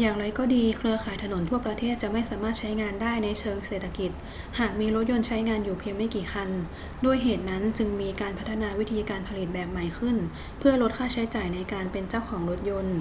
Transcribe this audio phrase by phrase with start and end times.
[0.00, 4.10] อย่างไรก็ดี เครือข่ายถนนทั่วประเทศจะไม่สามารถใช้งานได้ในเชิงเศรษฐกิจ
[4.58, 6.48] หากมีรถยนต์ใช้งานอยู่เพียงไม่กี่คัน
[7.04, 10.16] ด้วยเหตุนั้นจึงมีการพัฒนาวิธีการผลิตแบบใหม่ขึ้น
[10.58, 12.98] เพื่อลดค่าใช้จ่ายในการเป็นเจ้าของรถยนต์